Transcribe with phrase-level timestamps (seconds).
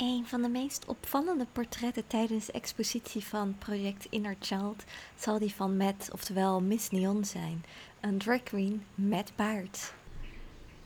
[0.00, 4.84] Een van de meest opvallende portretten tijdens de expositie van project Inner Child
[5.16, 7.64] zal die van Matt, oftewel Miss Neon zijn,
[8.00, 9.92] een drag queen met baard.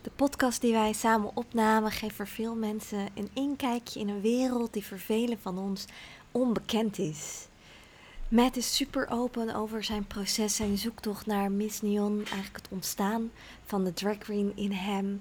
[0.02, 4.72] De podcast die wij samen opnamen geeft voor veel mensen een inkijkje in een wereld
[4.72, 5.84] die voor velen van ons
[6.30, 7.46] onbekend is.
[8.28, 13.30] Matt is super open over zijn proces, zijn zoektocht naar Miss Neon, eigenlijk het ontstaan
[13.64, 15.20] van de drag queen in hem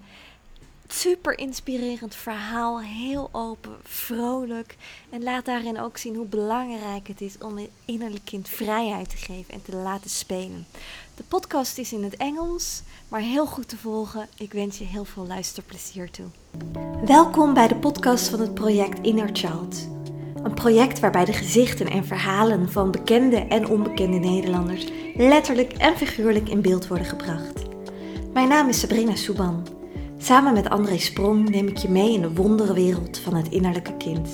[0.94, 2.82] super inspirerend verhaal.
[2.82, 4.76] Heel open, vrolijk.
[5.10, 9.18] En laat daarin ook zien hoe belangrijk het is om een innerlijk kind vrijheid te
[9.18, 10.66] geven en te laten spelen.
[11.16, 14.28] De podcast is in het Engels, maar heel goed te volgen.
[14.38, 16.26] Ik wens je heel veel luisterplezier toe.
[17.06, 19.88] Welkom bij de podcast van het project Inner Child.
[20.44, 26.50] Een project waarbij de gezichten en verhalen van bekende en onbekende Nederlanders letterlijk en figuurlijk
[26.50, 27.62] in beeld worden gebracht.
[28.34, 29.82] Mijn naam is Sabrina Souban.
[30.24, 34.30] Samen met André Sprong neem ik je mee in de wonderenwereld van het innerlijke kind.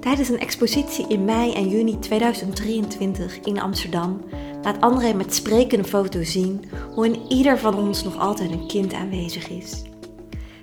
[0.00, 4.20] Tijdens een expositie in mei en juni 2023 in Amsterdam
[4.62, 8.92] laat André met sprekende foto's zien hoe in ieder van ons nog altijd een kind
[8.92, 9.82] aanwezig is.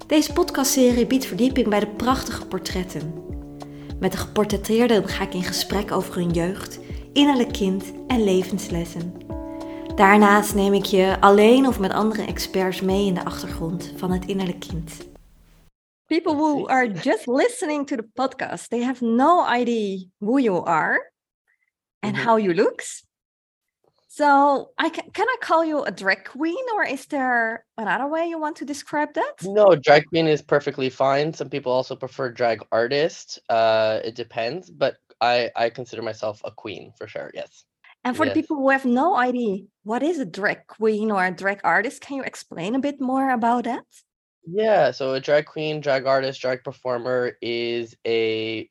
[0.08, 3.14] Deze podcastserie biedt verdieping bij de prachtige portretten.
[4.00, 6.80] Met de geportretteerden ga ik in gesprek over hun jeugd,
[7.14, 9.27] innerlijk kind en levenslessen.
[9.98, 14.26] Daarnaast neem ik je alleen of met andere experts mee in de achtergrond van het
[14.26, 15.08] innerlijk kind.
[16.06, 21.12] People who are just listening to the podcast, they have no idea who you are
[22.00, 22.26] and mm -hmm.
[22.26, 22.82] how you look.
[24.08, 24.26] So,
[24.86, 28.40] I can, can I call you a drag queen, or is there another way you
[28.40, 29.42] want to describe that?
[29.42, 31.34] No, drag queen is perfectly fine.
[31.34, 33.40] Some people also prefer drag artist.
[33.50, 37.30] Uh, it depends, but I I consider myself a queen for sure.
[37.34, 37.67] Yes.
[38.08, 38.34] And for yes.
[38.34, 42.00] the people who have no idea, what is a drag queen or a drag artist?
[42.00, 43.84] Can you explain a bit more about that?
[44.46, 48.70] Yeah, so a drag queen, drag artist, drag performer is a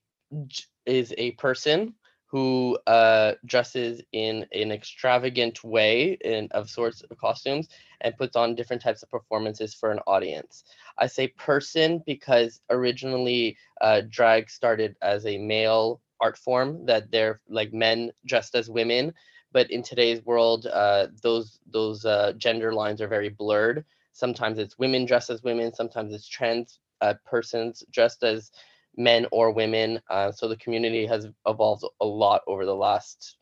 [0.86, 1.92] is a person
[2.28, 7.68] who uh, dresses in an extravagant way in of sorts of costumes
[8.00, 10.64] and puts on different types of performances for an audience.
[10.96, 17.40] I say person because originally uh, drag started as a male art form that they're
[17.48, 19.12] like men dressed as women
[19.52, 24.78] but in today's world uh, those those uh, gender lines are very blurred sometimes it's
[24.78, 28.50] women dressed as women sometimes it's trans uh, persons dressed as
[28.96, 33.36] men or women uh, so the community has evolved a lot over the last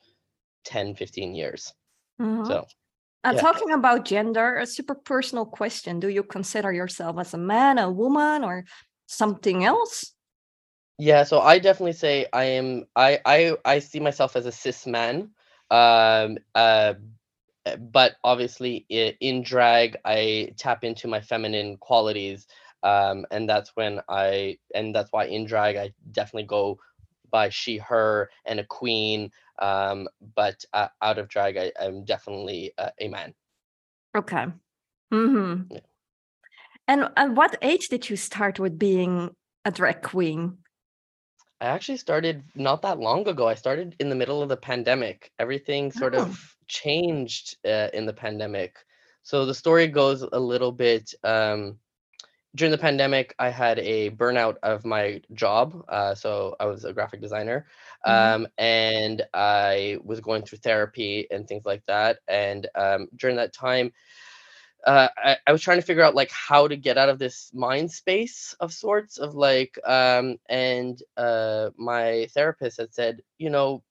[0.64, 1.72] 10 15 years
[2.20, 2.44] mm-hmm.
[2.46, 2.66] so
[3.24, 3.40] uh, yeah.
[3.40, 7.90] talking about gender a super personal question do you consider yourself as a man a
[7.90, 8.64] woman or
[9.06, 10.13] something else
[10.98, 14.86] yeah, so I definitely say I am I I I see myself as a cis
[14.86, 15.30] man.
[15.70, 16.94] Um uh
[17.78, 22.46] but obviously in drag I tap into my feminine qualities
[22.82, 26.78] um and that's when I and that's why in drag I definitely go
[27.30, 30.06] by she her and a queen um
[30.36, 33.34] but uh, out of drag I, I'm definitely uh, a man.
[34.16, 34.46] Okay.
[35.12, 35.72] mm-hmm.
[35.72, 35.80] Yeah.
[36.86, 39.34] And at what age did you start with being
[39.64, 40.58] a drag queen?
[41.64, 43.48] I actually started not that long ago.
[43.48, 45.32] I started in the middle of the pandemic.
[45.38, 46.22] Everything sort Oh.
[46.22, 48.76] of changed uh, in the pandemic.
[49.22, 51.78] So the story goes a little bit um,
[52.54, 55.84] during the pandemic, I had a burnout of my job.
[55.88, 57.66] Uh, so I was a graphic designer.
[58.06, 58.12] Mhm.
[58.12, 62.18] Um, and I was going through therapy and things like that.
[62.28, 63.92] And um, during that time,
[64.86, 67.50] uh, I, I was trying to figure out like how to get out of this
[67.54, 73.82] mind space of sorts of like um and uh my therapist had said you know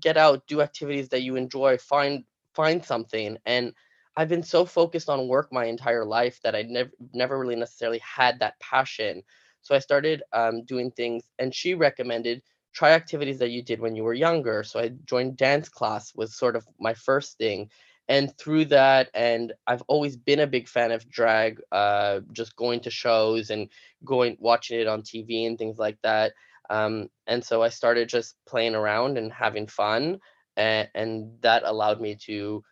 [0.00, 2.24] get out do activities that you enjoy find
[2.54, 3.36] find something.
[3.46, 3.72] And
[4.16, 8.00] i've been so focused on work my entire life that i never never really necessarily
[8.00, 9.22] had that passion.
[9.62, 13.96] So i started um, doing things and she recommended try activities that you did when
[13.96, 14.62] you were younger.
[14.64, 17.70] So i joined dance class was sort of my first thing
[18.10, 22.80] and through that and i've always been a big fan of drag uh, just going
[22.80, 23.68] to shows and
[24.04, 26.32] going watching it on tv and things like that
[26.68, 30.18] um, and so i started just playing around and having fun
[30.56, 32.62] and, and that allowed me to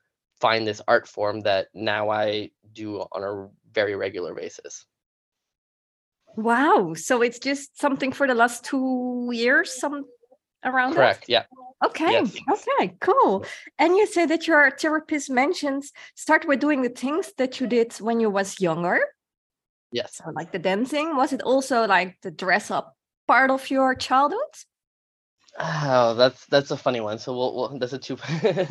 [0.41, 4.85] find this art form that now i do on a very regular basis
[6.37, 6.95] Wow.
[6.95, 10.05] So it's just something for the last two years, some
[10.65, 10.97] around that?
[10.97, 11.45] correct yeah
[11.85, 12.11] Okay.
[12.11, 12.97] yes Okay.
[13.01, 13.45] Cool.
[13.79, 17.93] And you say that your therapist mentions start with doing the things that you did
[17.95, 19.01] when you was younger.
[19.93, 21.17] yes So like the dancing.
[21.17, 22.97] Was it also like the dress up
[23.27, 24.55] part of your childhood?
[25.61, 27.19] Oh, that's that's a funny one.
[27.19, 28.17] So we'll, we'll that's a two.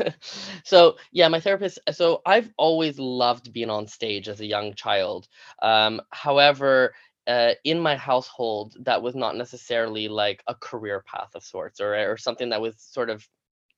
[0.63, 1.80] so yeah, my therapist.
[1.92, 5.27] So I've always loved being on stage as a young child.
[5.62, 6.94] Um, however,
[7.27, 11.95] uh, in my household that was not necessarily like a career path of sorts or
[12.12, 13.27] or something that was sort of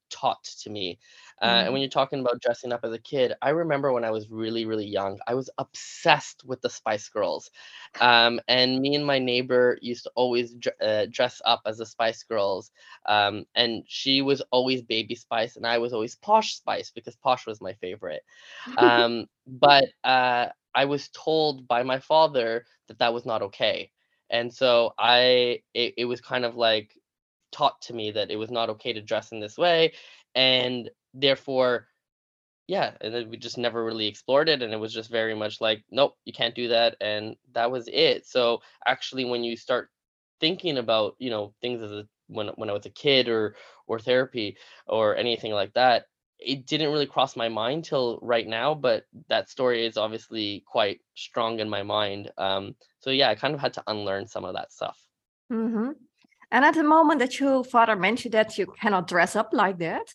[0.10, 1.00] taught to me.
[1.42, 1.74] Uh, and Mm.
[1.74, 4.66] when you're talking about dressing up as a kid, I remember when I was really,
[4.66, 7.50] really young, I was obsessed with the Spice Girls.
[8.00, 11.86] Um, and me and my neighbor used to always dr- uh, dress up as the
[11.86, 12.72] Spice Girls.
[13.06, 17.46] Um, and she was always Baby Spice, and I was always Posh Spice because Posh
[17.48, 18.24] was my favorite.
[18.78, 23.92] Um, but uh, I was told by my father that that was not okay.
[24.30, 26.94] And so I, it, it was kind of like
[27.52, 29.94] taught to me that it was not okay to dress in this way
[30.36, 31.88] and therefore
[32.68, 35.60] yeah and then we just never really explored it and it was just very much
[35.60, 39.90] like nope you can't do that and that was it so actually when you start
[40.40, 43.56] thinking about you know things as a when when I was a kid or
[43.88, 44.58] or therapy
[44.88, 46.06] or anything like that
[46.40, 51.02] it didn't really cross my mind till right now but that story is obviously quite
[51.16, 54.56] strong in my mind um so yeah I kind of had to unlearn some of
[54.56, 55.00] that stuff
[55.50, 55.92] hmm
[56.52, 60.08] And at the moment that your father mentioned that you cannot dress up like that,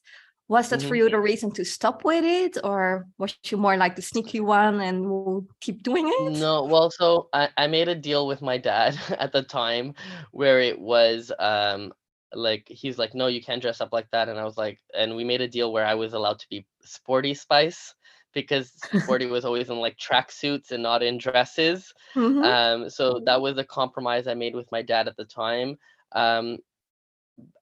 [0.49, 3.77] was that for hmm you the reason to stop with it, or was you more
[3.77, 6.35] like the sneaky one and will keep doing it?
[6.39, 9.95] No, well, so I, I made a deal with my dad at the time
[10.33, 11.93] where it was um
[12.33, 14.29] like he's like, no, you can't dress up like that.
[14.29, 16.67] And I was like, and we made a deal where I was allowed to be
[16.83, 17.95] sporty spice
[18.33, 21.93] because sporty was always in like tracksuits and not in dresses.
[22.15, 25.77] hmm Um, so that was a compromise I made with my dad at the time.
[26.13, 26.59] Um,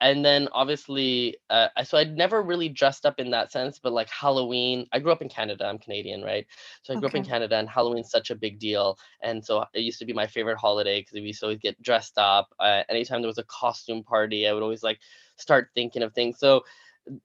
[0.00, 4.08] and then obviously uh, so i'd never really dressed up in that sense but like
[4.10, 6.46] halloween i grew up in canada i'm canadian right?
[6.82, 9.80] So i grew up in canada and halloween's such a big deal and so it
[9.80, 12.82] used to be my favorite holiday because we used to always get dressed up uh,
[12.88, 14.98] anytime there was a costume party i would always like
[15.36, 16.38] start thinking of things.
[16.38, 16.62] So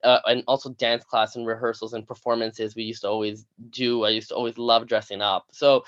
[0.03, 4.09] uh, and also dance class and rehearsals and performances we used to always do i
[4.09, 5.45] used to always love dressing up.
[5.51, 5.83] So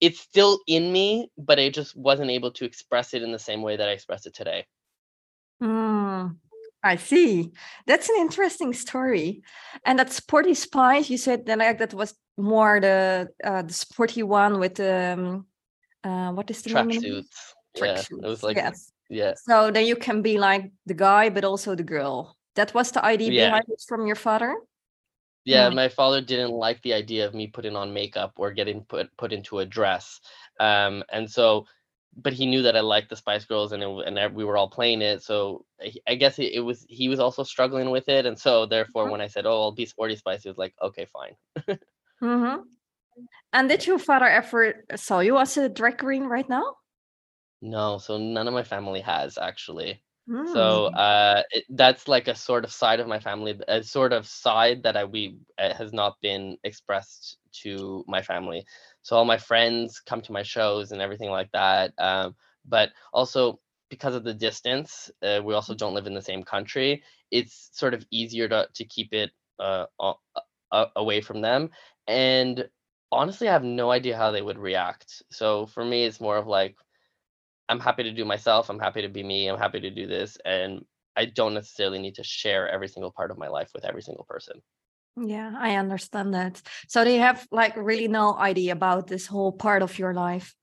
[0.00, 3.62] it's still in me but i just wasn't able to express it in the same
[3.62, 4.66] way that i express it today
[5.62, 6.36] Mm,
[6.82, 7.52] I see.
[7.86, 9.42] That's an interesting story.
[9.84, 14.22] And that sporty spice, you said that like, that was more the uh, the sporty
[14.22, 15.46] one with the um,
[16.04, 16.90] uh, what is the name?
[16.90, 17.24] of it?
[17.24, 18.92] tracksuits yeah it was like Yes.
[19.08, 22.36] yeah So then you can be like the guy, but also the girl.
[22.54, 24.56] That was the idea Yeah, behind it from your father?
[25.44, 25.68] yeah.
[25.68, 29.32] My father didn't like the idea of me putting on makeup or getting put put
[29.32, 30.20] into a dress,
[30.58, 31.66] um, and so,
[32.16, 34.68] but he knew that I liked the Spice Girls, and it, and we were all
[34.70, 35.22] playing it.
[35.22, 38.66] So I I guess it, it was he was also struggling with it, and so
[38.66, 41.36] therefore, when I said, "Oh, I'll be sporty spice," he was like, "Okay, fine."
[42.22, 42.62] Mm-hmm.
[43.52, 46.76] And did your father ever saw you as a drag queen right now?
[47.62, 50.02] No, so none of my family has actually.
[50.44, 54.12] So Mm, uh, it, that's like a sort of side of my family, a sort
[54.12, 58.64] of side that I we uh, has not been expressed to my family.
[59.06, 61.92] So all my friends come to my shows and everything like that.
[61.96, 66.42] Um, but also because of the distance, uh, we also don't live in the same
[66.42, 67.04] country.
[67.30, 69.30] It's sort of easier to to keep it
[69.60, 69.86] uh,
[70.72, 71.70] a- away from them.
[72.08, 72.68] And
[73.12, 75.22] honestly, I have no idea how they would react.
[75.30, 76.76] So for me, it's more of like
[77.68, 78.70] I'm happy to do myself.
[78.70, 79.48] I'm happy to be me.
[79.48, 80.36] I'm happy to do this.
[80.44, 80.84] And
[81.16, 84.24] I don't necessarily need to share every single part of my life with every single
[84.24, 84.62] person.
[85.16, 86.60] Yeah, I understand that.
[86.88, 90.54] So they have like really no idea about this whole part of your life.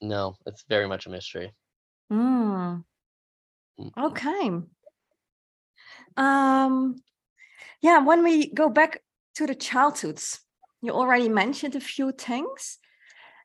[0.00, 1.52] No, it's very much a mystery.
[2.10, 2.84] Mm,
[3.78, 4.50] Mm, okay.
[6.16, 6.96] Um,
[7.82, 9.02] yeah, when we go back
[9.36, 10.40] to the childhoods,
[10.82, 12.78] you already mentioned a few things.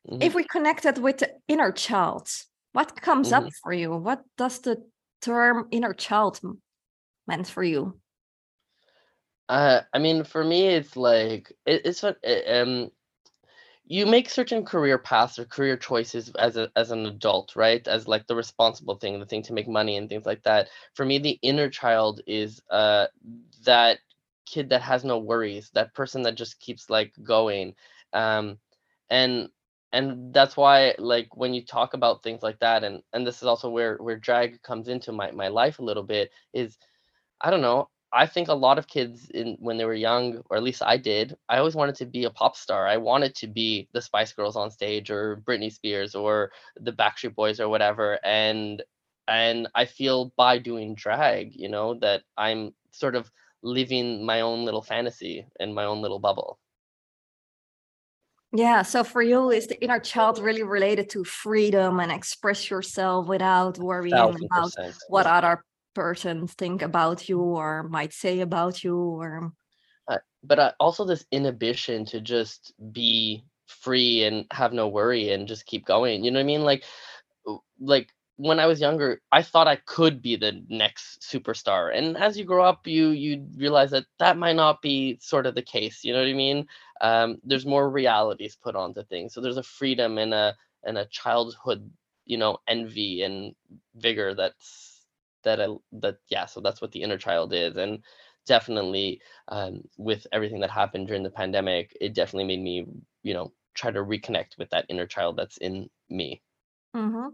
[0.04, 2.30] mhm, If we connect that with the inner child,
[2.72, 3.54] what comes up mhm.
[3.62, 3.96] for you?
[3.96, 4.88] What does the
[5.22, 6.40] term inner child
[7.26, 8.00] meant for you?
[9.50, 12.92] Uh, I mean, for me, it's like it, it's what um
[13.86, 17.86] you make certain career paths or career choices as a as an adult, right?
[17.88, 20.68] As like the responsible thing, the thing to make money and things like that.
[20.94, 23.08] For me, the inner child is uh
[23.64, 24.00] that
[24.46, 27.74] kid that has no worries, that person that just keeps like going.
[28.14, 28.58] Um
[29.10, 29.50] and
[29.92, 33.44] and that's why like when you talk about things like that and and this is
[33.44, 36.78] also where where drag comes into my my life a little bit is
[37.40, 37.90] I don't know.
[38.12, 40.96] I think a lot of kids in when they were young, or at least I
[40.96, 42.86] did, I always wanted to be a pop star.
[42.86, 46.50] I wanted to be the Spice Girls on stage or Britney Spears or
[46.80, 48.18] the Backstreet Boys or whatever.
[48.24, 48.82] And
[49.28, 53.30] and I feel by doing drag, you know, that I'm sort of
[53.62, 56.58] living my own little fantasy in my own little bubble.
[58.52, 63.28] Yeah, so for you, is the inner child really related to freedom and express yourself
[63.28, 64.72] without worrying about
[65.08, 65.62] what other
[65.94, 69.52] persons think about you or might say about you or
[70.08, 75.46] Uh, but uh, also this inhibition to just be free and have no worry and
[75.46, 76.24] just keep going.
[76.24, 76.62] You know what I mean?
[76.64, 76.84] Like
[77.80, 81.96] like when I was younger, I thought I could be the next superstar.
[81.96, 85.54] And as you grow up, you you realize that that might not be sort of
[85.54, 86.04] the case.
[86.04, 86.66] You know what I mean?
[87.00, 89.34] Um, there's more realities put onto things.
[89.34, 91.90] So there's a freedom and a and a childhood,
[92.26, 93.54] you know, envy and
[93.96, 94.99] vigor that's
[95.44, 95.68] that I
[96.00, 96.46] that yeah.
[96.46, 98.02] So that's what the inner child is, and
[98.46, 102.86] definitely um, with everything that happened during the pandemic, it definitely made me,
[103.22, 106.42] you know, try to reconnect with that inner child that's in me.
[106.96, 107.28] Mm-hmm.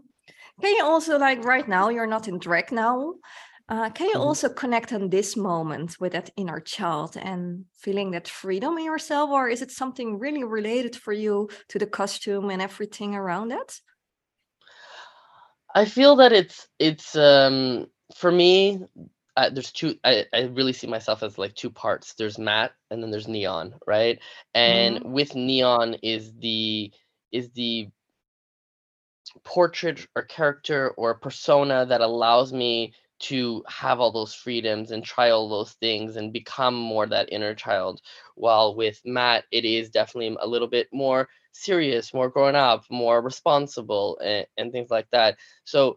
[0.61, 3.15] Can you also like right now you're not in drag now?
[3.69, 4.19] Uh, can you Mhm.
[4.19, 9.29] also connect on this moment with that inner child and feeling that freedom in yourself,
[9.29, 13.81] or is it something really related for you to the costume and everything around it?
[15.75, 18.85] I feel that it's it's um for me.
[19.35, 19.95] Uh, there's two.
[20.03, 22.15] I, I really see myself as like two parts.
[22.15, 24.19] There's Matt, and then there's Neon, right?
[24.55, 25.03] And Mm-hmm.
[25.03, 26.91] with Neon is the
[27.31, 27.89] is the
[29.43, 35.29] portrait or character or persona that allows me to have all those freedoms and try
[35.31, 38.01] all those things and become more that inner child.
[38.35, 43.21] While with Matt, it is definitely a little bit more serious, more grown up, more
[43.21, 45.37] responsible, and, and things like that.
[45.63, 45.95] So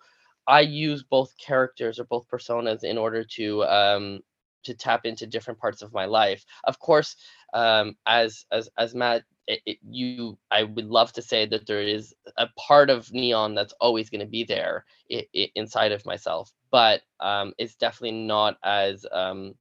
[0.50, 4.21] I use both characters or both personas in order to um,
[4.64, 6.45] to tap into different parts of my life.
[6.64, 7.16] Of course,
[7.54, 11.83] um, as as as Matt, it, it, you I would love to say that there
[11.83, 16.07] is a part of neon that's always going to be there i i inside of
[16.07, 19.54] myself, but um, it's definitely not as um,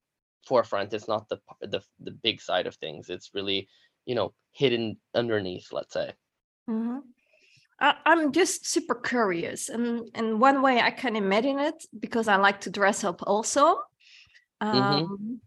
[0.46, 0.94] forefront.
[0.94, 3.10] It's not the the the big side of things.
[3.10, 3.70] It's really
[4.06, 5.70] you know hidden underneath.
[5.74, 6.14] Let's say.
[6.70, 7.00] Mm-hmm.
[7.82, 12.36] I, I'm just super curious, and and one way I can imagine it because I
[12.38, 13.78] like to dress up also.
[14.72, 15.42] hmm Um,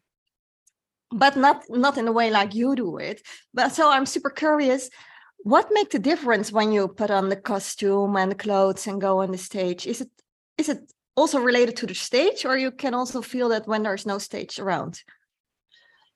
[1.11, 3.23] but not not in a way like you do it
[3.53, 4.89] but so i'm super curious
[5.45, 9.19] what make the difference when you put on the costume and the clothes and go
[9.21, 10.11] on the stage is it
[10.59, 10.79] is it
[11.17, 14.59] also related to the stage or you can also feel that when there's no stage
[14.59, 15.03] around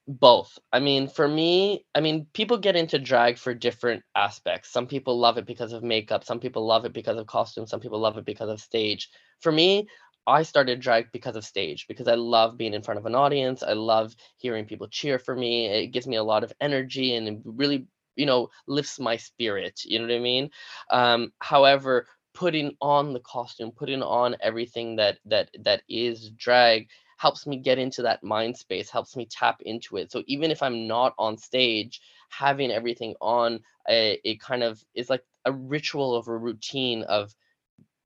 [0.08, 0.56] Both.
[0.72, 4.70] I mean, for me, I mean, people get into drag for different aspects.
[4.70, 7.80] Some people love it because of makeup, some people love it because of costume, some
[7.80, 9.08] people love it because of stage.
[9.40, 9.88] For me,
[10.24, 13.64] I started drag because of stage because I love being in front of an audience.
[13.64, 15.66] I love hearing people cheer for me.
[15.66, 19.80] It gives me a lot of energy and it really, you know, lifts my spirit.
[19.84, 20.50] You know what I mean?
[20.90, 27.46] Um, however, putting on the costume, putting on everything that that that is drag helps
[27.46, 30.12] me get into that mind space, helps me tap into it.
[30.12, 35.10] So even if I'm not on stage, having everything on a, a kind of is
[35.10, 37.34] like a ritual of a routine of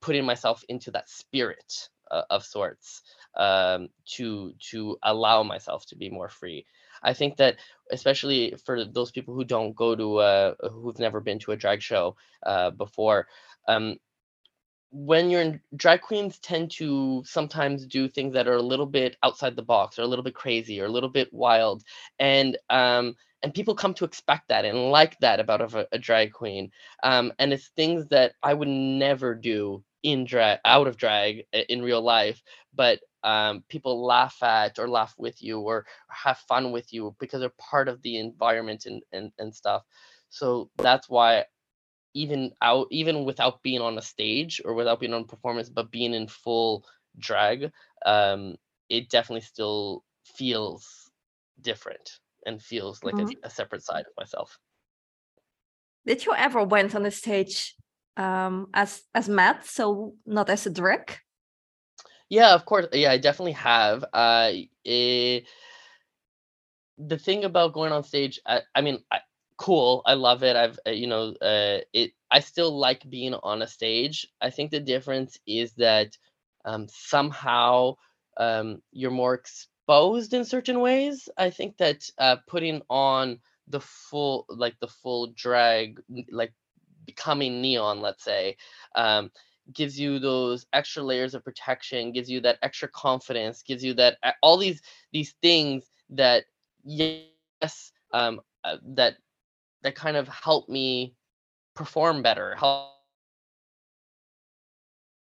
[0.00, 3.02] putting myself into that spirit uh, of sorts
[3.36, 6.66] um, to to allow myself to be more free.
[7.02, 7.56] I think that
[7.90, 11.82] especially for those people who don't go to uh, who've never been to a drag
[11.82, 13.26] show uh, before,
[13.68, 13.96] um,
[14.92, 19.16] when you're in drag queens tend to sometimes do things that are a little bit
[19.22, 21.82] outside the box or a little bit crazy or a little bit wild
[22.18, 26.32] and um and people come to expect that and like that about a, a drag
[26.32, 26.70] queen
[27.02, 31.82] um and it's things that i would never do in drag out of drag in
[31.82, 32.42] real life
[32.74, 37.40] but um people laugh at or laugh with you or have fun with you because
[37.40, 39.82] they're part of the environment and and, and stuff.
[40.30, 41.44] So that's why
[42.14, 46.14] even out even without being on a stage or without being on performance but being
[46.14, 46.84] in full
[47.18, 47.72] drag
[48.06, 48.56] um
[48.88, 51.10] it definitely still feels
[51.60, 53.36] different and feels like a, Mhm.
[53.44, 54.58] a separate side of myself.
[56.06, 57.76] Did you ever went on the stage
[58.16, 61.20] um as as matt so not as a drag
[62.28, 64.04] yeah of course yeah i definitely have.
[64.12, 64.52] Uh
[64.84, 65.40] eh,
[66.98, 69.20] the thing about going on stage i, I mean I,
[69.60, 73.62] cool i love it i've uh, you know uh it i still like being on
[73.62, 76.18] a stage i think the difference is that
[76.64, 77.94] um somehow
[78.38, 83.38] um you're more exposed in certain ways i think that uh putting on
[83.68, 86.00] the full like the full drag
[86.32, 86.54] like
[87.06, 88.56] becoming neon let's say
[88.96, 89.30] um
[89.72, 94.18] gives you those extra layers of protection gives you that extra confidence gives you that
[94.42, 96.44] all these these things that
[96.84, 99.16] yes um uh, that
[99.82, 101.14] that kind of help me
[101.74, 102.90] perform better help,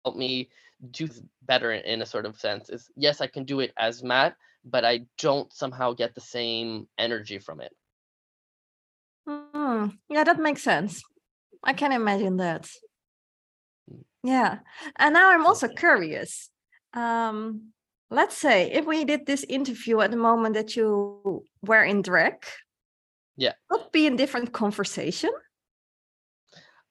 [0.06, 0.50] help me
[0.92, 1.08] do
[1.44, 4.84] better in, a sort of sense is yes i can do it as matt but
[4.84, 7.72] i don't somehow get the same energy from it
[9.28, 11.04] Hmm, yeah that makes sense
[11.64, 12.68] i can imagine that
[13.90, 14.60] Mm, Yeah.
[14.98, 16.50] And now I'm also curious.
[16.94, 17.74] Um,
[18.10, 22.46] let's say if we did this interview at the moment that you were in drag,
[23.42, 25.32] yeah would be in different conversation.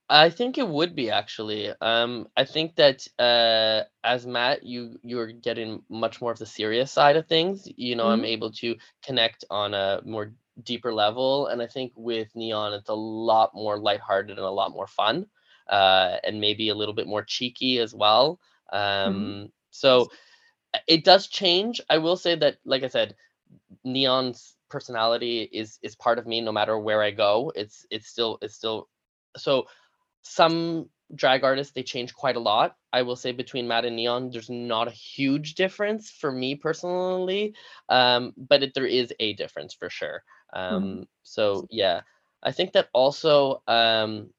[0.08, 1.70] I think it would be actually.
[1.80, 6.90] Um, I think that uh, as Matt, you you're getting much more of the serious
[6.92, 7.68] side of things.
[7.76, 8.26] You know, I'm Mhm.
[8.26, 10.32] able to connect on a more
[10.64, 14.72] deeper level, and I think with Neon, it's a lot more lighthearted and a lot
[14.72, 15.26] more fun,
[15.68, 18.40] uh, and maybe a little bit more cheeky as well.
[19.04, 19.38] Mhm.
[19.38, 20.08] Um, so
[20.74, 21.80] uh, it does change.
[21.90, 23.16] I will say that, like I said,
[23.84, 27.52] Neon's personality is is part of me no matter where I go.
[27.56, 28.88] It's it's still it's still
[29.36, 29.66] so
[30.22, 32.76] some drag artists they change quite a lot.
[32.92, 37.54] I will say between Matt and Neon, there's not a huge difference for me personally,
[37.88, 40.22] um, but it, there is a difference for sure.
[40.70, 41.00] Mhm.
[41.02, 42.02] Um, so yeah,
[42.42, 44.30] I think that also um,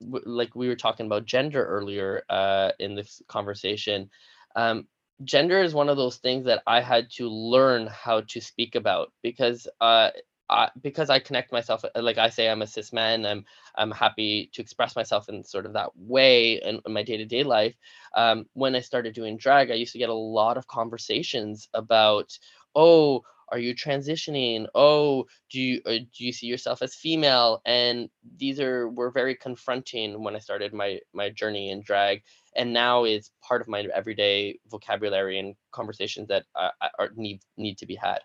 [0.00, 4.10] w- like we were talking about gender earlier uh, in this conversation.
[4.56, 4.88] Um,
[5.24, 9.12] gender is one of those things that I had to learn how to speak about
[9.22, 10.10] because uh,
[10.48, 13.24] I, because I connect myself uh, like I say I'm a cis man.
[13.24, 13.44] I'm
[13.76, 17.24] I'm happy to express myself in sort of that way in, in my day to
[17.24, 17.74] day life.
[18.16, 22.36] Um, when I started doing drag, I used to get a lot of conversations about,
[22.74, 24.66] oh, are you transitioning?
[24.74, 27.60] Oh, do you uh, do you see yourself as female?
[27.64, 32.22] And these are were very confronting when I started my my journey in drag,
[32.56, 37.78] and now is part of my everyday vocabulary and conversations that uh, are need need
[37.78, 38.20] to be had.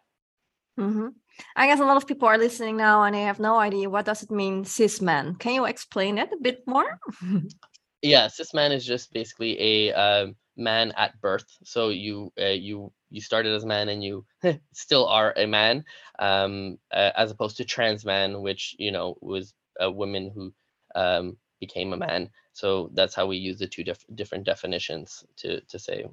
[0.80, 1.14] Mhm.
[1.56, 4.06] I guess a lot of people are listening now and they have no idea what
[4.06, 5.36] does it mean cis man.
[5.36, 7.00] Can you explain it a bit more?
[8.02, 11.46] Yeah, cis man is just basically a um, man at birth.
[11.64, 14.26] So you uh, you you started as a man and you
[14.74, 15.84] still are a man,
[16.20, 20.54] um, uh, as opposed to trans man, which you know was a woman who
[20.94, 22.30] um, became a man.
[22.56, 26.08] So that's how we use the two diff- different definitions to to say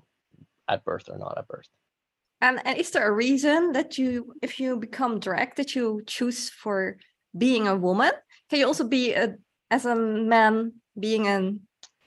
[0.69, 1.69] at birth or not at birth.
[2.41, 6.51] And, and is there a reason that you, if you become drag, that you choose
[6.51, 6.99] for
[7.39, 8.11] being a woman?
[8.51, 9.39] Can you also be a
[9.71, 11.55] as a man being a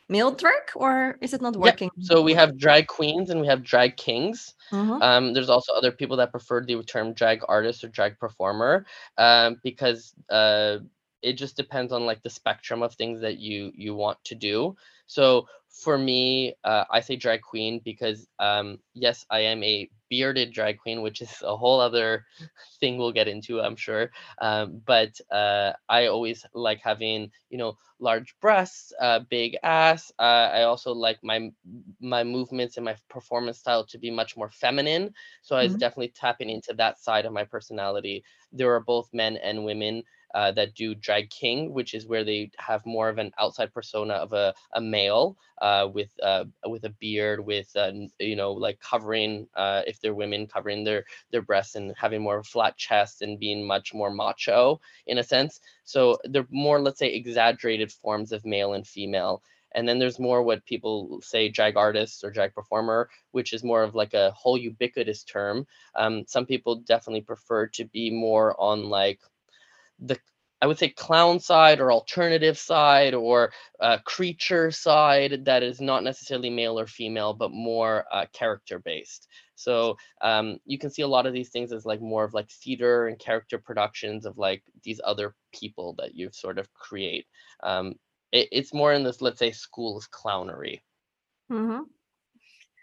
[0.10, 1.72] male drag, or is it not Yeah.
[1.72, 1.90] working?
[2.02, 4.54] So we have drag queens and we have drag kings.
[4.72, 5.02] Mhm.
[5.02, 8.86] Um, there's also other people that prefer the term drag artist or drag performer
[9.18, 10.80] um, because uh,
[11.26, 14.76] it just depends on like the spectrum of things that you you want to do.
[15.08, 20.54] So for me, uh, I say drag queen because um, yes, I am a bearded
[20.54, 22.26] drag queen, which is a whole other
[22.80, 24.12] thing we'll get into, I'm sure.
[24.40, 30.12] Um, but uh, I always like having you know large breasts, uh, big ass.
[30.20, 31.52] Uh, I also like my
[32.00, 35.14] my movements and my performance style to be much more feminine.
[35.42, 35.78] So I was Mhm.
[35.78, 38.24] definitely tapping into that side of my personality.
[38.52, 40.04] There are both men and women
[40.36, 44.14] uh, that do drag king, which is where they have more of an outside persona
[44.16, 48.78] of a, a male uh, with uh, with a beard, with uh, you know like
[48.82, 52.76] covering uh, if they're women covering their their breasts and having more of a flat
[52.76, 55.62] chest and being much more macho in a sense.
[55.86, 59.42] So they're more let's say exaggerated forms of male and female.
[59.74, 63.84] And then there's more what people say drag artists or drag performer, which is more
[63.84, 65.68] of like a whole ubiquitous term.
[65.96, 69.20] Um, some people definitely prefer to be more on like
[70.00, 70.20] the
[70.62, 76.04] I would say clown side or alternative side or uh, creature side that is not
[76.04, 79.28] necessarily male or female, but more uh, character based.
[79.56, 82.50] So um, you can see a lot of these things as like more of like
[82.50, 87.28] theater and character productions of like these other people that you sort of create.
[87.62, 87.96] Um,
[88.32, 90.80] it, it's more in this, let's say, school of clownery.
[91.52, 91.84] Mhm.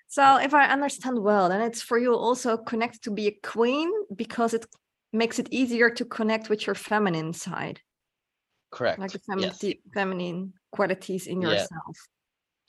[0.09, 3.91] So if I understand well, then it's for you also connected to be a queen
[4.15, 4.67] because it
[5.13, 7.83] makes it easier to connect with your feminine side,
[8.71, 8.97] Correct.
[8.97, 9.57] like the Yes.
[9.59, 11.43] feminine feminine qualities in Yeah.
[11.43, 11.97] yourself.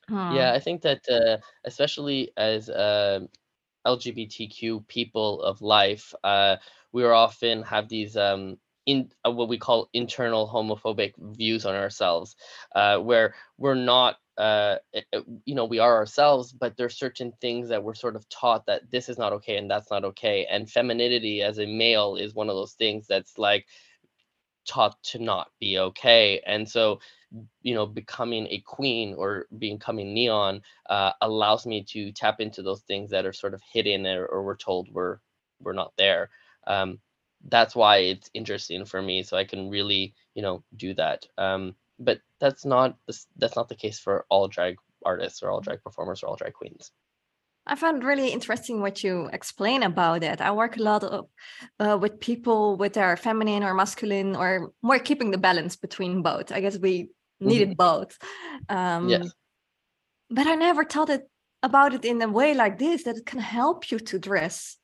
[0.09, 0.29] Hmm.
[0.29, 3.21] Yeah, I think that uh, especially as uh,
[3.85, 6.57] LGBTQ people of life, uh,
[6.91, 11.75] we are often have these um, in uh, what we call internal homophobic views on
[11.75, 12.35] ourselves,
[12.75, 17.33] uh, where we're not, uh, uh, uh, you know, we are ourselves, but there's certain
[17.41, 20.45] things that we're sort of taught that this is not okay and that's not okay.
[20.49, 23.67] And femininity as a male is one of those things that's like
[24.67, 26.41] taught to not be okay.
[26.45, 26.99] And so
[27.63, 32.81] you know becoming a queen or becoming neon uh, allows me to tap into those
[32.81, 35.17] things that are sort of hidden or, or we're told we're
[35.59, 36.29] we're not there
[36.67, 36.99] um,
[37.49, 41.75] that's why it's interesting for me so i can really you know do that um,
[42.03, 45.83] but that's not the, that's not the case for all drag artists or all drag
[45.83, 46.91] performers or all drag queens
[47.65, 50.41] I found really interesting what you explain about it.
[50.41, 51.27] I work a lot of,
[51.79, 56.51] uh, with people with their feminine or masculine or more keeping the balance between both.
[56.51, 58.17] I guess we needed both.
[58.67, 59.31] Um, yes
[60.33, 61.29] but I never thought it
[61.61, 64.77] about it in a way like this that it can help you to dress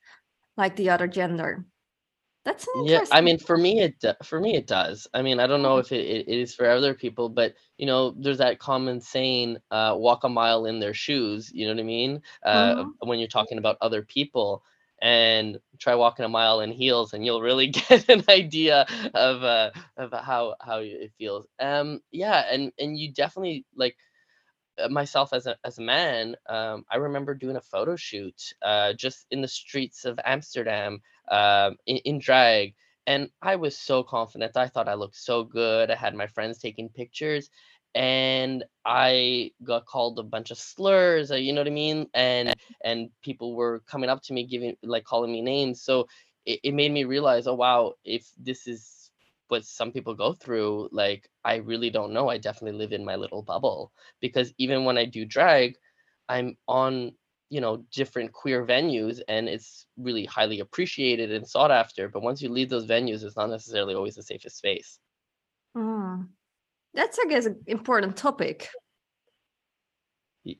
[0.55, 1.65] like the other gender.
[2.45, 5.07] That's Yeah, I mean, for me, it for me it does.
[5.13, 5.79] I mean, I don't know Mm.
[5.79, 9.95] if it, it is for other people, but you know, there's that common saying, uh,
[9.97, 12.21] "Walk a mile in their shoes." You know what I mean?
[12.45, 12.99] Uh, Mhm.
[12.99, 14.63] when you're talking about other people,
[15.01, 19.71] and try walking a mile in heels, and you'll really get an idea of uh,
[19.97, 21.47] of how how it feels.
[21.59, 23.95] Um, yeah, and and you definitely like
[24.89, 29.25] myself as a as a man, um, I remember doing a photo shoot uh, just
[29.31, 32.73] in the streets of Amsterdam um, in, in drag,
[33.07, 34.55] and I was so confident.
[34.55, 35.89] I thought I looked so good.
[35.91, 37.49] I had my friends taking pictures,
[37.95, 41.31] and I got called a bunch of slurs.
[41.31, 42.07] uh, You know what I mean?
[42.13, 45.81] And and people were coming up to me, giving like calling me names.
[45.81, 46.07] So
[46.45, 49.08] it, it made me realize, oh wow, if this is
[49.49, 52.29] what some people go through, like I really don't know.
[52.29, 55.77] I definitely live in my little bubble because even when I do drag,
[56.29, 57.15] I'm on,
[57.49, 62.09] you know, different queer venues and it's really highly appreciated and sought after.
[62.09, 64.99] But once you leave those venues, it's not necessarily always the safest space.
[65.75, 66.29] Mm.
[66.93, 68.69] That's, I guess, an important topic.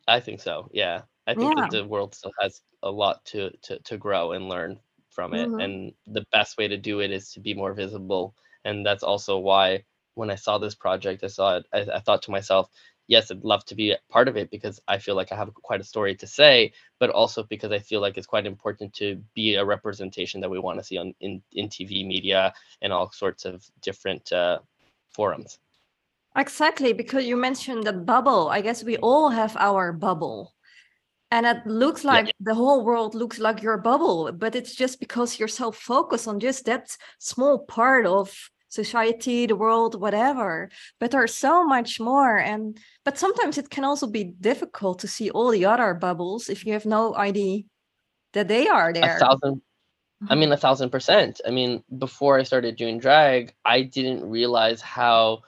[0.08, 0.70] I think so.
[0.74, 1.04] Yeah.
[1.28, 4.80] I think that the world still has a lot to to, to grow and learn
[5.10, 5.52] from it.
[5.52, 5.60] Mhm.
[5.60, 8.36] And the best way to do it is to be more visible.
[8.66, 9.84] And that's also why
[10.16, 12.70] when I saw this project, I saw it, I, I thought to myself,
[13.08, 15.54] yes, I'd love to be a part of it because I feel like I have
[15.54, 19.22] quite a story to say, but also because I feel like it's quite important to
[19.34, 23.12] be a representation that we want to see on in, in TV media and all
[23.12, 24.60] sorts of different uh,
[25.10, 25.60] forums.
[26.36, 28.50] Exactly, because you mentioned that bubble.
[28.50, 30.54] I guess we all have our bubble.
[31.32, 32.12] And it looks Yeah.
[32.12, 36.28] like the whole world looks like your bubble, but it's just because you're so focused
[36.28, 38.36] on just that small part of
[38.70, 40.70] society, the world, whatever.
[41.00, 42.38] But there's so much more.
[42.38, 46.66] And but sometimes it can also be difficult to see all the other bubbles if
[46.66, 47.64] you have no idea
[48.34, 49.18] that they are there.
[49.18, 49.62] A thousand
[50.30, 50.62] I mean, a mm-hmm.
[50.62, 51.40] thousand percent.
[51.48, 55.44] I mean, before I started doing drag, I didn't realize how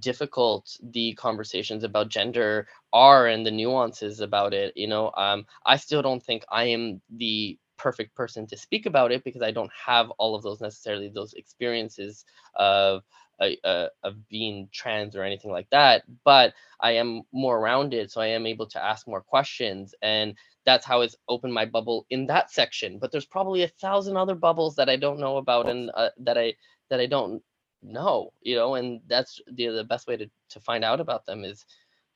[0.00, 4.72] difficult the conversations about gender are and the nuances about it.
[4.76, 9.12] You know, um, I still don't think I am the perfect person to speak about
[9.12, 12.24] it because I don't have all of those necessarily those experiences
[12.56, 13.02] of
[13.40, 16.02] uh, uh, of being trans or anything like that.
[16.24, 20.34] But I am more rounded, so I am able to ask more questions, and
[20.66, 22.98] that's how it's opened my bubble in that section.
[22.98, 26.36] But there's probably a thousand other bubbles that I don't know about and uh, that
[26.36, 26.54] I
[26.90, 27.42] that I don't
[27.82, 31.44] know, you know, and that's the the best way to to find out about them
[31.44, 31.66] is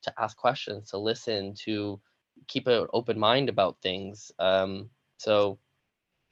[0.03, 2.01] to ask questions, to listen, to
[2.48, 4.33] keep an open mind about things.
[4.38, 5.59] Um, so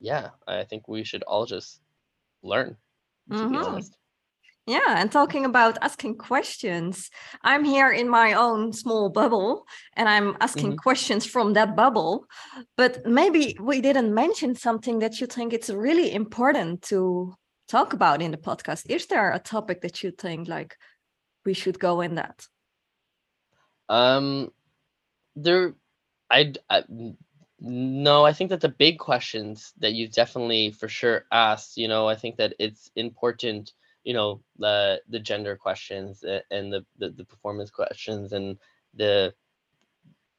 [0.01, 1.83] yeah, I think we should all just
[2.43, 2.79] learn,
[3.37, 3.63] to be Mhm.
[3.63, 3.99] honest.
[4.67, 7.11] Yeah, and talking about asking questions,
[7.43, 9.65] I'm here in my own small bubble
[9.97, 12.27] and I'm asking hmm questions from that bubble.
[12.77, 17.35] But maybe we didn't mention something that you think it's really important to
[17.71, 18.91] talk about in the podcast.
[18.91, 20.77] Is there a topic that you think like
[21.45, 22.47] we should go in that?
[23.89, 24.53] Um,
[25.37, 25.75] there,
[26.31, 26.53] I
[27.61, 32.09] no, I think that the big questions that you definitely for sure asked, you know,
[32.09, 33.73] I think that it's important,
[34.05, 38.59] you know, the the gender questions and the the, the performance questions and
[38.95, 39.35] the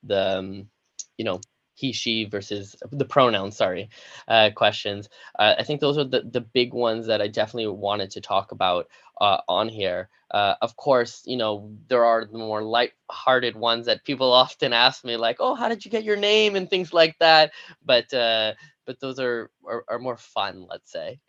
[0.03, 0.69] the um,
[1.17, 1.39] you know
[1.73, 3.89] he she versus the pronouns sorry
[4.27, 5.09] uh, questions.
[5.39, 8.51] Uh, i think those are the, the big ones that i definitely wanted to talk
[8.51, 8.87] about
[9.19, 10.09] uh, on here.
[10.31, 15.03] Uh, of course you know there are the more light-hearted ones that people often ask
[15.03, 16.55] me like oh how did you get your name?
[16.55, 17.51] and things like that.
[17.85, 18.53] But uh,
[18.85, 21.19] but those are, are are more fun let's say.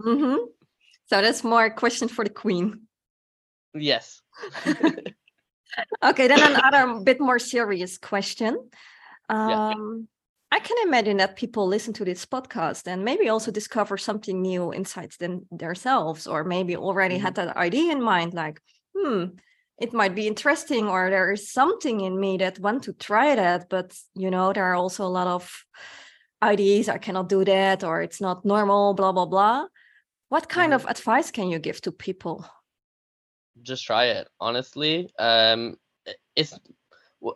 [0.00, 0.36] Hmm
[1.06, 2.88] So that's more a question for the queen.
[3.74, 4.22] yes.
[6.02, 8.70] Okay, then another bit more serious question.
[9.44, 10.08] Yeah Um,
[10.52, 14.70] I can imagine that people listen to this podcast and maybe also discover something new
[14.72, 17.22] inside them themselves, or maybe already Mhm.
[17.24, 18.60] had that idea in mind, like,
[18.96, 19.24] hmm,
[19.78, 23.68] it might be interesting, or there is something in me that want to try that,
[23.68, 25.64] but you know, there are also a lot of
[26.42, 29.66] ideas, I cannot do that, or it's not normal, blah blah blah.
[30.30, 30.74] What kind Mhm.
[30.74, 32.46] of advice can you give to people?
[33.62, 35.76] just try it honestly um
[36.36, 36.58] it's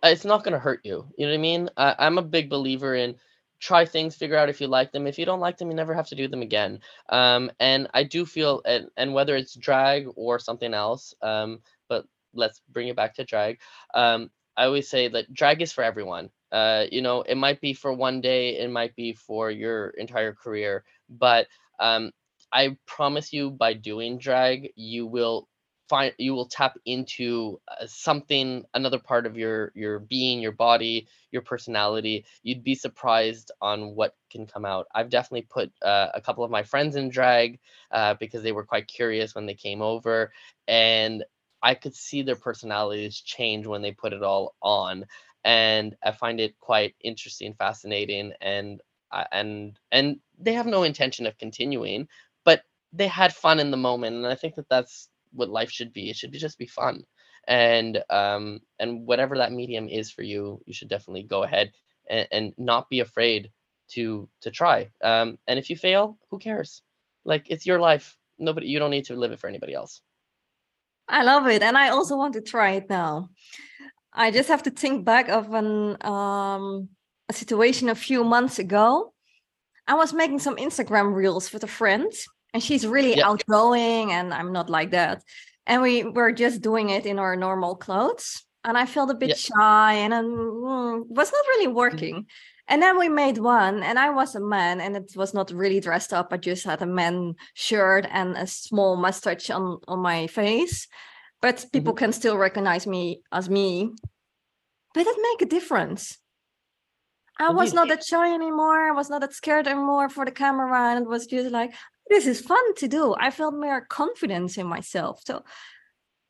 [0.02, 1.68] it's not going to hurt you you know what i mean?
[1.76, 3.16] I, i'm a big believer in
[3.60, 5.06] try things figure out if you like them.
[5.08, 6.80] If you don't like them you never have to do them again.
[7.08, 12.06] Um and i do feel and, and whether it's drag or something else um but
[12.34, 13.58] let's bring it back to drag.
[13.94, 16.30] Um i always say that drag is for everyone.
[16.52, 20.32] Uh you know it might be for one day it might be for your entire
[20.34, 21.46] career but
[21.80, 22.12] um
[22.52, 25.48] i promise you by doing drag you will
[25.88, 31.08] find you will tap into uh, something another part of your your being your body
[31.30, 32.24] your personality.
[32.42, 34.86] You'd be surprised on what can come out.
[34.94, 37.58] I've definitely put uh, a couple of my friends in drag
[37.90, 40.32] uh, because they were quite curious when they came over
[40.66, 41.24] and
[41.62, 45.04] i could see their personalities change when they put it all on
[45.44, 48.80] and i find it quite interesting fascinating and
[49.12, 52.06] uh, and and they have no intention of continuing
[52.44, 55.92] but they had fun in the moment and i think that that's what life should
[55.92, 56.10] be.
[56.10, 57.04] It should be just be fun.
[57.46, 61.72] And um and whatever that medium is for you, you should definitely go ahead
[62.10, 63.50] and, and not be afraid
[63.92, 64.90] to to try.
[65.02, 66.82] Um and if you fail, who cares?
[67.24, 68.16] Like it's your life.
[68.38, 70.02] Nobody you don't need to live it for anybody else.
[71.08, 71.62] I love it.
[71.62, 73.30] And I also want to try it now.
[74.12, 76.88] I just have to think back of an um
[77.28, 79.12] a situation a few months ago.
[79.86, 82.12] I was making some Instagram reels with a friend
[82.54, 85.22] and she's really outgoing and i'm not like that
[85.66, 89.38] and we were just doing it in our normal clothes and i felt a bit
[89.38, 91.76] shy and it mm, was not really mm-hmm.
[91.76, 92.26] working
[92.66, 95.80] and then we made one and i was a man and it was not really
[95.80, 100.26] dressed up i just had a man shirt and a small mustache on on my
[100.26, 100.88] face
[101.40, 102.04] but people mm-hmm.
[102.04, 103.90] can still recognize me as me
[104.94, 106.18] but it make a difference
[107.40, 108.88] I was not that shy anymore.
[108.88, 110.90] I was not that scared anymore for the camera.
[110.90, 111.72] And it was just like,
[112.08, 113.14] this is fun to do.
[113.18, 115.22] I felt more confidence in myself.
[115.24, 115.44] So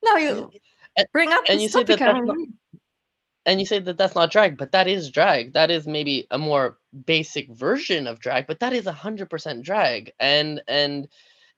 [0.05, 0.51] now you
[0.97, 2.37] and, bring up and you say that that's not,
[3.47, 5.55] and you say that that's not drag, but that is drag.
[5.55, 9.64] That is maybe a more basic version of drag, but that is a hundred percent
[9.64, 10.12] drag.
[10.21, 11.09] And and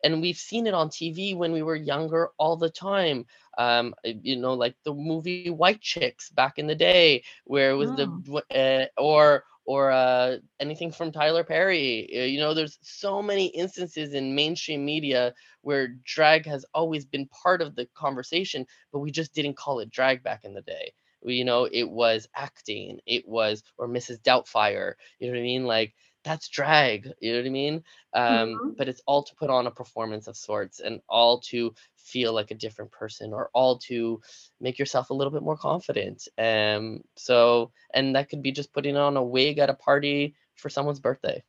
[0.03, 3.27] and we've seen it on TV when we were younger all the time.
[3.59, 7.91] Um, you know, like the movie White Chicks back in the day, where it was
[7.91, 8.23] oh.
[8.51, 12.09] the uh, or or uh, anything from Tyler Perry.
[12.15, 17.29] Uh, you know, there's so many instances in mainstream media where drag has always been
[17.29, 20.93] part of the conversation, but we just didn't call it drag back in the day.
[21.23, 24.21] You know, it was acting, it was, or Mrs.
[24.21, 24.95] Doubtfire.
[25.19, 25.65] You know what I mean?
[25.65, 27.83] Like that's drag you know what i mean
[28.15, 28.71] um mm-hmm.
[28.77, 32.51] but it's all to put on a performance of sorts and all to feel like
[32.51, 34.21] a different person or all to
[34.61, 38.97] make yourself a little bit more confident um so and that could be just putting
[38.97, 41.43] on a wig at a party for someone's birthday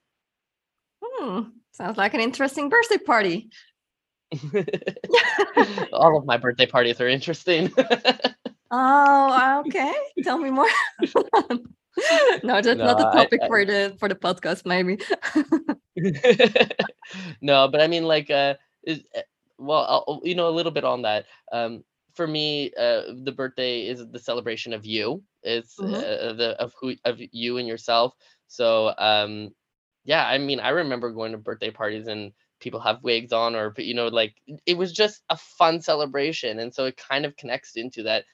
[1.03, 1.41] hmm.
[1.73, 3.49] sounds like an interesting birthday party
[5.91, 7.71] all of my birthday parties are interesting
[8.71, 10.67] oh okay tell me more
[12.43, 14.99] no, that's no, not the topic I, I, for the for the podcast, maybe.
[17.41, 19.21] no, but I mean, like, uh, is, eh,
[19.57, 21.25] well, I'll, you know, a little bit on that.
[21.51, 25.23] Um, for me, uh, the birthday is the celebration of you.
[25.43, 25.93] It's mm-hmm.
[25.93, 28.13] uh, the of who of you and yourself.
[28.47, 29.49] So, um,
[30.03, 33.73] yeah, I mean, I remember going to birthday parties and people have wigs on, or
[33.77, 37.75] you know, like it was just a fun celebration, and so it kind of connects
[37.75, 38.25] into that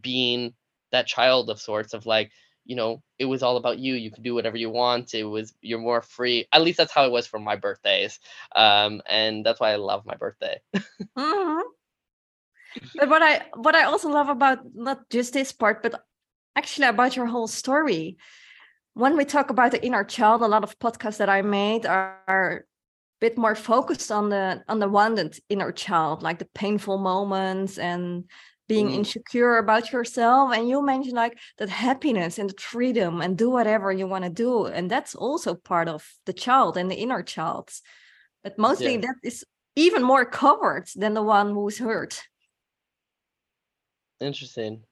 [0.00, 0.54] being
[0.90, 2.30] that child of sorts of like
[2.64, 3.94] you know, it was all about you.
[3.94, 5.14] You could do whatever you want.
[5.14, 6.46] It was you're more free.
[6.52, 8.18] At least that's how it was for my birthdays,
[8.56, 10.60] um, and that's why I love my birthday.
[10.74, 11.60] mm-hmm.
[12.96, 16.02] But what I what I also love about not just this part, but
[16.56, 18.16] actually about your whole story.
[18.94, 22.18] When we talk about the inner child, a lot of podcasts that I made are,
[22.28, 22.62] are a
[23.20, 27.78] bit more focused on the on the one that inner child, like the painful moments
[27.78, 28.24] and
[28.68, 28.94] being mm.
[28.94, 33.92] insecure about yourself and you mentioned like that happiness and the freedom and do whatever
[33.92, 37.70] you want to do and that's also part of the child and the inner child
[38.42, 39.00] but mostly yeah.
[39.00, 39.44] that is
[39.76, 42.22] even more covered than the one who's hurt
[44.20, 44.82] interesting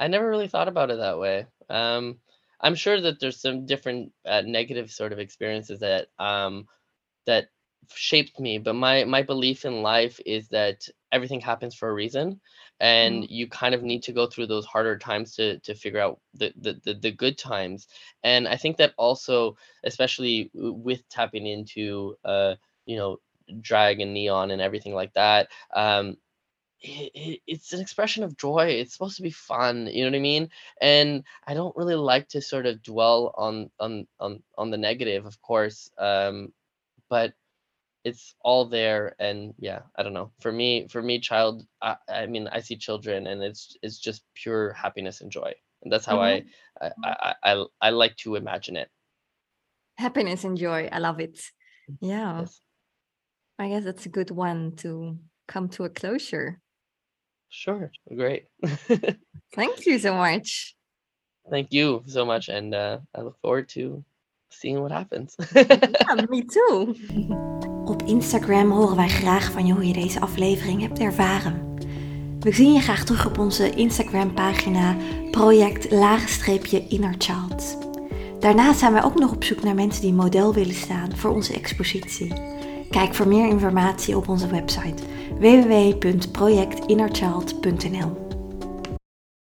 [0.00, 2.16] i never really thought about it that way um
[2.60, 6.66] i'm sure that there's some different uh, negative sort of experiences that um
[7.26, 7.48] that
[7.94, 12.40] shaped me but my my belief in life is that everything happens for a reason
[12.80, 13.32] and mm-hmm.
[13.32, 16.52] you kind of need to go through those harder times to to figure out the,
[16.56, 17.88] the the the good times.
[18.22, 22.54] And i think that also especially with tapping into uh
[22.86, 23.18] you know
[23.60, 26.16] drag and neon and everything like that um
[26.80, 28.66] it, it, it's an expression of joy.
[28.66, 30.50] It's supposed to be fun you know what i mean?
[30.80, 35.26] And i don't really like to sort of dwell on on on on the negative
[35.26, 36.52] of course um
[37.08, 37.34] but
[38.04, 40.30] it's all there and yeah i don't know.
[40.40, 44.22] For me for me child I, I mean i see children and it's it's just
[44.34, 46.46] pure happiness and joy and that's how mm-hmm.
[46.80, 48.88] I, I i i like to imagine it.
[49.96, 51.40] Happiness and joy i love it.
[52.00, 52.40] Yeah.
[52.40, 52.60] yes.
[53.58, 56.60] i guess that's a good one to come to a closure.
[57.48, 58.46] Sure great.
[59.54, 60.74] Thank you so much.
[61.48, 64.04] Thank you so much and uh, i look forward to
[64.50, 65.36] seeing what happens.
[65.54, 66.94] Yeah, me too
[67.84, 71.76] Op Instagram horen wij graag van je hoe je deze aflevering hebt ervaren.
[72.40, 74.96] We zien je graag terug op onze Instagram pagina
[75.30, 75.90] project
[76.88, 77.78] Innerchild.
[78.38, 81.52] Daarnaast zijn wij ook nog op zoek naar mensen die model willen staan voor onze
[81.52, 82.32] expositie.
[82.90, 85.02] Kijk voor meer informatie op onze website
[85.38, 88.23] www.projectinnerchild.nl